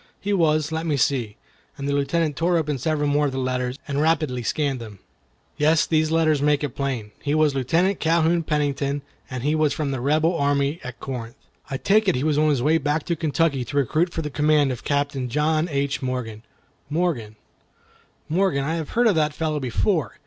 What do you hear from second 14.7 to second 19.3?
of a Captain John H. Morgan. Morgan—Morgan, I have heard of